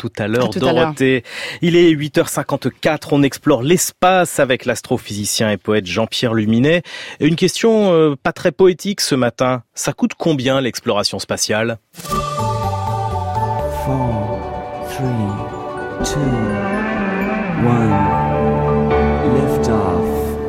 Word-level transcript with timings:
tout 0.00 0.10
à 0.18 0.28
l'heure, 0.28 0.48
Dorothée. 0.48 1.24
Il 1.60 1.76
est 1.76 1.92
8h54, 1.92 3.08
on 3.12 3.22
explore 3.22 3.62
l'espace 3.62 4.40
avec 4.40 4.64
l'astrophysicien 4.64 5.50
et 5.50 5.58
poète 5.58 5.84
Jean-Pierre 5.84 6.32
Luminet. 6.32 6.82
Une 7.20 7.36
question 7.36 7.92
euh, 7.92 8.16
pas 8.16 8.32
très 8.32 8.50
poétique 8.50 9.02
ce 9.02 9.14
matin. 9.14 9.62
Ça 9.74 9.92
coûte 9.92 10.12
combien 10.16 10.62
l'exploration 10.62 11.18
spatiale? 11.18 11.76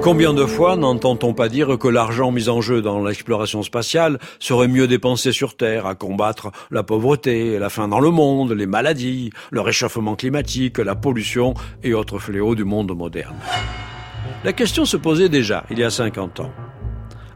Combien 0.01 0.33
de 0.33 0.47
fois 0.47 0.75
n'entend-on 0.77 1.35
pas 1.35 1.47
dire 1.47 1.77
que 1.77 1.87
l'argent 1.87 2.31
mis 2.31 2.49
en 2.49 2.59
jeu 2.59 2.81
dans 2.81 3.03
l'exploration 3.03 3.61
spatiale 3.61 4.17
serait 4.39 4.67
mieux 4.67 4.87
dépensé 4.87 5.31
sur 5.31 5.55
Terre 5.55 5.85
à 5.85 5.93
combattre 5.93 6.51
la 6.71 6.81
pauvreté, 6.81 7.59
la 7.59 7.69
faim 7.69 7.87
dans 7.87 7.99
le 7.99 8.09
monde, 8.09 8.51
les 8.51 8.65
maladies, 8.65 9.29
le 9.51 9.61
réchauffement 9.61 10.15
climatique, 10.15 10.79
la 10.79 10.95
pollution 10.95 11.53
et 11.83 11.93
autres 11.93 12.17
fléaux 12.17 12.55
du 12.55 12.63
monde 12.63 12.97
moderne? 12.97 13.35
La 14.43 14.53
question 14.53 14.85
se 14.85 14.97
posait 14.97 15.29
déjà 15.29 15.65
il 15.69 15.77
y 15.77 15.83
a 15.83 15.91
50 15.91 16.39
ans. 16.39 16.51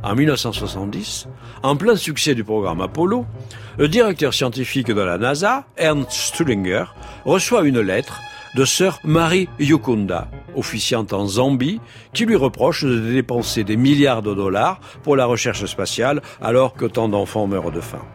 En 0.01 0.15
1970, 0.15 1.27
en 1.61 1.75
plein 1.75 1.95
succès 1.95 2.33
du 2.33 2.43
programme 2.43 2.81
Apollo, 2.81 3.27
le 3.77 3.87
directeur 3.87 4.33
scientifique 4.33 4.87
de 4.87 5.01
la 5.01 5.19
NASA, 5.19 5.65
Ernst 5.77 6.11
Stullinger, 6.11 6.85
reçoit 7.25 7.63
une 7.63 7.79
lettre 7.79 8.21
de 8.55 8.65
sœur 8.65 8.99
Marie 9.03 9.49
Yukunda, 9.59 10.29
officiante 10.55 11.13
en 11.13 11.25
Zambie, 11.27 11.79
qui 12.13 12.25
lui 12.25 12.35
reproche 12.35 12.83
de 12.83 13.11
dépenser 13.11 13.63
des 13.63 13.77
milliards 13.77 14.21
de 14.21 14.33
dollars 14.33 14.79
pour 15.03 15.15
la 15.15 15.25
recherche 15.25 15.65
spatiale 15.65 16.21
alors 16.41 16.73
que 16.73 16.85
tant 16.85 17.09
d'enfants 17.09 17.47
meurent 17.47 17.71
de 17.71 17.81
faim. 17.81 18.05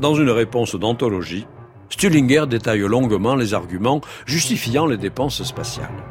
Dans 0.00 0.14
une 0.14 0.30
réponse 0.30 0.74
d'anthologie, 0.74 1.46
Stullinger 1.88 2.46
détaille 2.48 2.80
longuement 2.80 3.36
les 3.36 3.54
arguments 3.54 4.00
justifiant 4.26 4.86
les 4.86 4.96
dépenses 4.96 5.42
spatiales. 5.44 6.02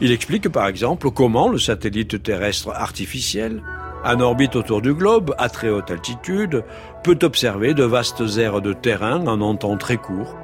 Il 0.00 0.10
explique 0.10 0.48
par 0.48 0.66
exemple 0.66 1.10
comment 1.10 1.48
le 1.48 1.58
satellite 1.58 2.22
terrestre 2.22 2.70
artificiel, 2.70 3.62
en 4.04 4.20
orbite 4.20 4.56
autour 4.56 4.82
du 4.82 4.92
globe, 4.92 5.34
à 5.38 5.48
très 5.48 5.70
haute 5.70 5.90
altitude, 5.90 6.64
peut 7.04 7.18
observer 7.22 7.74
de 7.74 7.84
vastes 7.84 8.22
aires 8.38 8.60
de 8.60 8.72
terrain 8.72 9.26
en 9.26 9.40
un 9.40 9.56
temps 9.56 9.76
très 9.76 9.96
court 9.96 10.36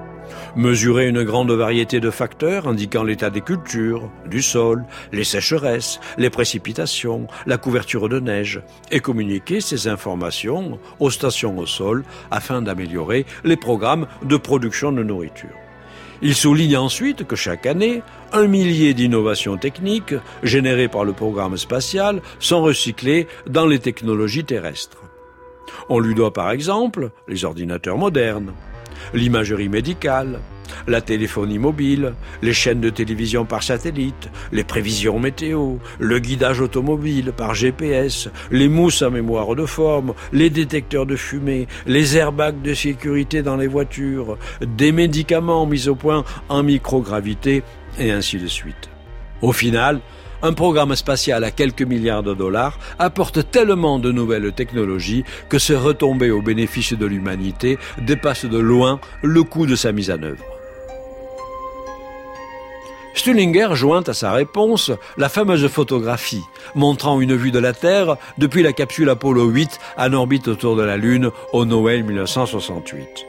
mesurer 0.56 1.08
une 1.08 1.24
grande 1.24 1.50
variété 1.52 2.00
de 2.00 2.10
facteurs 2.10 2.68
indiquant 2.68 3.02
l'état 3.02 3.30
des 3.30 3.40
cultures, 3.40 4.10
du 4.26 4.42
sol, 4.42 4.84
les 5.12 5.24
sécheresses, 5.24 6.00
les 6.18 6.30
précipitations, 6.30 7.26
la 7.46 7.58
couverture 7.58 8.08
de 8.08 8.20
neige, 8.20 8.62
et 8.90 9.00
communiquer 9.00 9.60
ces 9.60 9.88
informations 9.88 10.78
aux 10.98 11.10
stations 11.10 11.58
au 11.58 11.66
sol 11.66 12.04
afin 12.30 12.62
d'améliorer 12.62 13.26
les 13.44 13.56
programmes 13.56 14.06
de 14.22 14.36
production 14.36 14.92
de 14.92 15.02
nourriture. 15.02 15.50
Il 16.22 16.34
souligne 16.34 16.76
ensuite 16.76 17.26
que 17.26 17.36
chaque 17.36 17.64
année, 17.64 18.02
un 18.32 18.46
millier 18.46 18.92
d'innovations 18.92 19.56
techniques 19.56 20.14
générées 20.42 20.88
par 20.88 21.04
le 21.04 21.12
programme 21.12 21.56
spatial 21.56 22.20
sont 22.38 22.62
recyclées 22.62 23.26
dans 23.46 23.66
les 23.66 23.78
technologies 23.78 24.44
terrestres. 24.44 25.02
On 25.88 25.98
lui 25.98 26.14
doit 26.14 26.32
par 26.32 26.50
exemple 26.50 27.10
les 27.26 27.44
ordinateurs 27.44 27.96
modernes, 27.96 28.52
l'imagerie 29.14 29.68
médicale, 29.68 30.40
la 30.86 31.00
téléphonie 31.00 31.58
mobile, 31.58 32.14
les 32.42 32.52
chaînes 32.52 32.80
de 32.80 32.90
télévision 32.90 33.44
par 33.44 33.62
satellite, 33.62 34.30
les 34.52 34.64
prévisions 34.64 35.18
météo, 35.18 35.76
le 35.98 36.18
guidage 36.18 36.60
automobile 36.60 37.32
par 37.36 37.54
GPS, 37.54 38.28
les 38.50 38.68
mousses 38.68 39.02
à 39.02 39.10
mémoire 39.10 39.54
de 39.54 39.66
forme, 39.66 40.14
les 40.32 40.50
détecteurs 40.50 41.06
de 41.06 41.16
fumée, 41.16 41.66
les 41.86 42.16
airbags 42.16 42.62
de 42.62 42.74
sécurité 42.74 43.42
dans 43.42 43.56
les 43.56 43.66
voitures, 43.66 44.38
des 44.60 44.92
médicaments 44.92 45.66
mis 45.66 45.88
au 45.88 45.94
point 45.94 46.24
en 46.48 46.62
microgravité, 46.62 47.62
et 47.98 48.12
ainsi 48.12 48.38
de 48.38 48.46
suite. 48.46 48.88
Au 49.42 49.52
final, 49.52 50.00
un 50.42 50.52
programme 50.52 50.94
spatial 50.94 51.44
à 51.44 51.50
quelques 51.50 51.82
milliards 51.82 52.22
de 52.22 52.34
dollars 52.34 52.78
apporte 52.98 53.50
tellement 53.50 53.98
de 53.98 54.10
nouvelles 54.10 54.52
technologies 54.52 55.24
que 55.48 55.58
ce 55.58 55.72
retombé 55.72 56.30
au 56.30 56.42
bénéfice 56.42 56.92
de 56.92 57.06
l'humanité 57.06 57.78
dépasse 57.98 58.44
de 58.44 58.58
loin 58.58 59.00
le 59.22 59.42
coût 59.42 59.66
de 59.66 59.76
sa 59.76 59.92
mise 59.92 60.10
en 60.10 60.22
œuvre. 60.22 60.44
Stullinger 63.14 63.74
joint 63.74 64.04
à 64.06 64.14
sa 64.14 64.32
réponse 64.32 64.92
la 65.18 65.28
fameuse 65.28 65.66
photographie 65.68 66.44
montrant 66.74 67.20
une 67.20 67.34
vue 67.34 67.50
de 67.50 67.58
la 67.58 67.72
Terre 67.72 68.16
depuis 68.38 68.62
la 68.62 68.72
capsule 68.72 69.10
Apollo 69.10 69.46
8 69.46 69.78
en 69.98 70.12
orbite 70.12 70.48
autour 70.48 70.76
de 70.76 70.82
la 70.82 70.96
Lune 70.96 71.30
au 71.52 71.64
Noël 71.64 72.04
1968. 72.04 73.26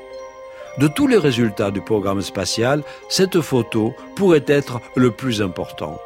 De 0.77 0.87
tous 0.87 1.07
les 1.07 1.17
résultats 1.17 1.71
du 1.71 1.81
programme 1.81 2.21
spatial, 2.21 2.83
cette 3.09 3.41
photo 3.41 3.93
pourrait 4.15 4.45
être 4.47 4.79
le 4.95 5.11
plus 5.11 5.41
important 5.41 5.99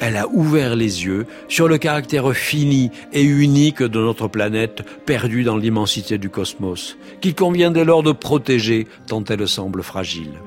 elle 0.00 0.16
a 0.16 0.28
ouvert 0.28 0.74
les 0.76 1.04
yeux 1.04 1.26
sur 1.48 1.68
le 1.68 1.78
caractère 1.78 2.32
fini 2.34 2.90
et 3.12 3.22
unique 3.22 3.82
de 3.82 4.00
notre 4.00 4.28
planète 4.28 4.82
perdue 5.06 5.44
dans 5.44 5.56
l'immensité 5.56 6.18
du 6.18 6.30
cosmos, 6.30 6.96
qu'il 7.20 7.34
convient 7.34 7.70
dès 7.70 7.84
lors 7.84 8.02
de 8.02 8.12
protéger 8.12 8.86
tant 9.06 9.24
elle 9.24 9.46
semble 9.46 9.82
fragile. 9.82 10.40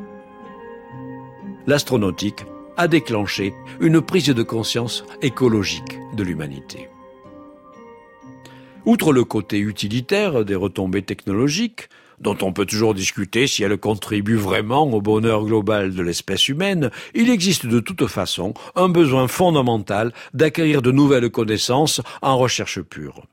L'astronautique 1.66 2.46
a 2.78 2.88
déclenché 2.88 3.54
une 3.80 4.02
prise 4.02 4.28
de 4.28 4.44
conscience 4.44 5.04
écologique 5.22 6.00
de 6.16 6.24
l'humanité. 6.24 6.90
Outre 8.86 9.12
le 9.12 9.26
côté 9.26 9.60
utilitaire 9.60 10.46
des 10.46 10.56
retombées 10.56 11.02
technologiques, 11.02 11.90
dont 12.20 12.38
on 12.42 12.54
peut 12.54 12.66
toujours 12.66 12.94
discuter 12.94 13.48
si 13.48 13.64
elle 13.64 13.78
contribue 13.78 14.36
vraiment 14.36 14.84
au 14.92 15.02
bonheur 15.02 15.46
global 15.46 15.94
de 15.94 16.02
l'espèce 16.02 16.48
humaine, 16.48 16.92
il 17.14 17.30
existe 17.30 17.66
de 17.66 17.80
toute 17.80 18.08
façon 18.08 18.54
un 18.76 18.90
besoin 18.90 19.28
fondamental 19.28 20.14
d'acquérir 20.34 20.82
de 20.82 20.92
nouvelles 20.92 21.30
connaissances 21.30 22.02
en 22.22 22.38
recherche 22.38 22.82
pure. 22.82 23.24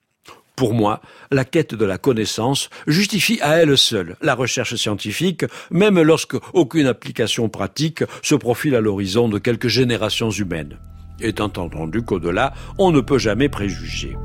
Pour 0.56 0.72
moi, 0.72 1.00
la 1.32 1.44
quête 1.44 1.74
de 1.74 1.84
la 1.84 1.98
connaissance 1.98 2.70
justifie 2.86 3.40
à 3.42 3.56
elle 3.56 3.76
seule 3.76 4.16
la 4.20 4.34
recherche 4.34 4.76
scientifique, 4.76 5.44
même 5.72 6.00
lorsque 6.00 6.36
aucune 6.52 6.86
application 6.86 7.48
pratique 7.48 8.04
se 8.22 8.36
profile 8.36 8.76
à 8.76 8.80
l'horizon 8.80 9.28
de 9.28 9.38
quelques 9.38 9.68
générations 9.68 10.30
humaines. 10.30 10.78
Étant 11.20 11.52
entendu 11.56 12.02
qu'au-delà, 12.02 12.54
on 12.78 12.92
ne 12.92 13.00
peut 13.00 13.18
jamais 13.18 13.48
préjuger. 13.48 14.16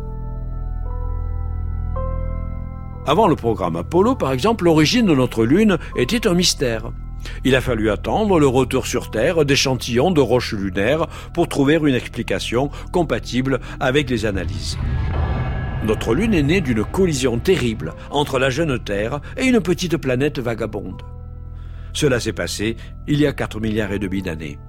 Avant 3.09 3.27
le 3.27 3.35
programme 3.35 3.75
Apollo, 3.75 4.13
par 4.13 4.31
exemple, 4.33 4.65
l'origine 4.65 5.07
de 5.07 5.15
notre 5.15 5.43
Lune 5.43 5.79
était 5.95 6.27
un 6.27 6.35
mystère. 6.35 6.91
Il 7.43 7.55
a 7.55 7.59
fallu 7.59 7.89
attendre 7.89 8.39
le 8.39 8.45
retour 8.45 8.85
sur 8.85 9.09
Terre 9.09 9.45
d'échantillons 9.45 10.11
de 10.11 10.21
roches 10.21 10.53
lunaires 10.53 11.07
pour 11.33 11.47
trouver 11.47 11.79
une 11.81 11.95
explication 11.95 12.69
compatible 12.91 13.61
avec 13.79 14.11
les 14.11 14.27
analyses. 14.27 14.77
Notre 15.87 16.13
Lune 16.13 16.35
est 16.35 16.43
née 16.43 16.61
d'une 16.61 16.83
collision 16.83 17.39
terrible 17.39 17.95
entre 18.11 18.37
la 18.37 18.51
jeune 18.51 18.77
Terre 18.77 19.21
et 19.37 19.45
une 19.45 19.59
petite 19.59 19.97
planète 19.97 20.37
vagabonde. 20.37 21.01
Cela 21.93 22.19
s'est 22.19 22.31
passé 22.31 22.75
il 23.07 23.19
y 23.19 23.25
a 23.25 23.33
4 23.33 23.59
milliards 23.59 23.91
et 23.91 23.97
demi 23.97 24.21
d'années. 24.21 24.59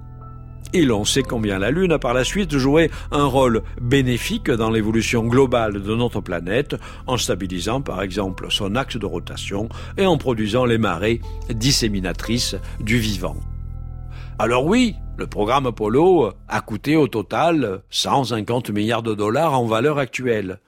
Et 0.73 0.85
l'on 0.85 1.03
sait 1.03 1.23
combien 1.23 1.59
la 1.59 1.69
Lune 1.69 1.91
a 1.91 1.99
par 1.99 2.13
la 2.13 2.23
suite 2.23 2.57
joué 2.57 2.89
un 3.11 3.25
rôle 3.25 3.61
bénéfique 3.81 4.49
dans 4.49 4.69
l'évolution 4.69 5.23
globale 5.23 5.81
de 5.81 5.95
notre 5.95 6.21
planète, 6.21 6.75
en 7.07 7.17
stabilisant 7.17 7.81
par 7.81 8.01
exemple 8.01 8.47
son 8.49 8.75
axe 8.75 8.97
de 8.97 9.05
rotation 9.05 9.67
et 9.97 10.05
en 10.05 10.17
produisant 10.17 10.63
les 10.63 10.77
marées 10.77 11.19
disséminatrices 11.49 12.55
du 12.79 12.99
vivant. 12.99 13.35
Alors 14.39 14.65
oui, 14.65 14.95
le 15.17 15.27
programme 15.27 15.67
Apollo 15.67 16.31
a 16.47 16.61
coûté 16.61 16.95
au 16.95 17.07
total 17.07 17.81
150 17.89 18.71
milliards 18.71 19.03
de 19.03 19.13
dollars 19.13 19.59
en 19.59 19.65
valeur 19.65 19.97
actuelle. 19.99 20.59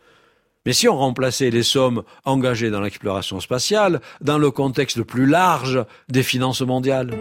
Mais 0.66 0.74
si 0.74 0.88
on 0.88 0.98
remplaçait 0.98 1.50
les 1.50 1.64
sommes 1.64 2.04
engagées 2.26 2.70
dans 2.70 2.82
l'exploration 2.82 3.40
spatiale 3.40 4.02
dans 4.22 4.38
le 4.38 4.52
contexte 4.52 5.02
plus 5.02 5.26
large 5.26 5.84
des 6.10 6.24
finances 6.24 6.62
mondiales 6.62 7.12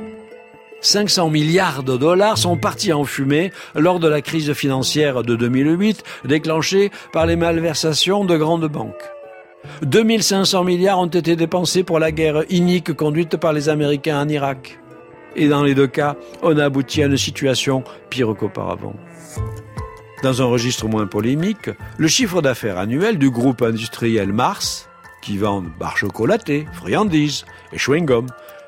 500 0.83 1.31
milliards 1.31 1.85
de 1.85 1.97
dollars 1.97 2.37
sont 2.37 2.57
partis 2.57 2.93
en 2.93 3.05
fumée 3.05 3.53
lors 3.77 4.01
de 4.01 4.09
la 4.09 4.21
crise 4.21 4.53
financière 4.53 5.23
de 5.23 5.37
2008 5.37 6.03
déclenchée 6.25 6.91
par 7.13 7.25
les 7.25 7.37
malversations 7.37 8.25
de 8.25 8.37
grandes 8.37 8.67
banques. 8.67 9.11
2500 9.83 10.65
milliards 10.65 10.99
ont 10.99 11.07
été 11.07 11.37
dépensés 11.37 11.85
pour 11.85 12.01
la 12.01 12.11
guerre 12.11 12.43
inique 12.51 12.95
conduite 12.95 13.37
par 13.37 13.53
les 13.53 13.69
Américains 13.69 14.21
en 14.21 14.29
Irak. 14.29 14.81
Et 15.37 15.49
dans 15.49 15.63
les 15.63 15.77
deux 15.77 15.87
cas, 15.87 16.17
on 16.43 16.59
a 16.59 16.65
abouti 16.65 17.01
à 17.01 17.07
une 17.07 17.17
situation 17.17 17.85
pire 18.11 18.35
qu'auparavant. 18.37 18.95
Dans 20.25 20.43
un 20.43 20.47
registre 20.47 20.89
moins 20.89 21.07
polémique, 21.07 21.71
le 21.97 22.09
chiffre 22.09 22.43
d'affaires 22.43 22.79
annuel 22.79 23.19
du 23.19 23.31
groupe 23.31 23.63
industriel 23.63 24.33
Mars, 24.33 24.89
qui 25.23 25.39
vend 25.39 25.63
barres 25.79 25.97
chocolatées, 25.97 26.67
friandises 26.73 27.45
et 27.73 27.79
chewing-gum, 27.79 28.27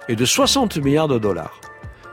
est 0.08 0.16
de 0.16 0.24
60 0.24 0.76
milliards 0.76 1.08
de 1.08 1.18
dollars 1.18 1.60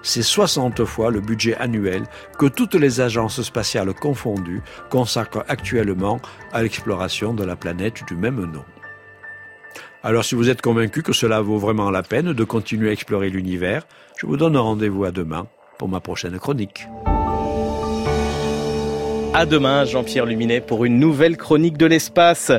c'est 0.03 0.24
60 0.24 0.83
fois 0.86 1.12
le 1.12 1.21
budget 1.21 1.56
annuel 1.57 2.03
que 2.38 2.45
toutes 2.45 2.75
les 2.75 3.01
agences 3.01 3.42
spatiales 3.42 3.94
confondues 3.94 4.62
consacrent 4.89 5.45
actuellement 5.48 6.19
à 6.51 6.63
l'exploration 6.63 7.33
de 7.33 7.44
la 7.44 7.56
planète 7.56 8.03
du 8.07 8.15
même 8.15 8.45
nom. 8.45 8.65
Alors 10.03 10.25
si 10.25 10.36
vous 10.36 10.50
êtes 10.50 10.62
convaincu 10.62 11.03
que 11.03 11.13
cela 11.13 11.42
vaut 11.42 11.59
vraiment 11.59 11.92
la 11.92 12.01
peine 12.01 12.33
de 12.33 12.44
continuer 12.44 12.89
à 12.89 12.94
explorer 12.94 13.30
l'univers, 13.30 13.83
je 14.18 14.25
vous 14.25 14.38
donne 14.38 14.57
rendez-vous 14.57 15.06
à 15.06 15.12
demain 15.12 15.48
pour 15.77 15.89
ma 15.89 16.00
prochaine 16.00 16.38
chronique. 16.39 16.88
À 19.33 19.45
demain, 19.45 19.86
Jean-Pierre 19.86 20.25
Luminet, 20.25 20.59
pour 20.59 20.83
une 20.83 21.00
nouvelle 21.00 21.38
chronique 21.38 21.77
de 21.77 21.86
l'espace. 21.86 22.51